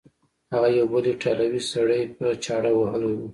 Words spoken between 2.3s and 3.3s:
چاړه وهلی و.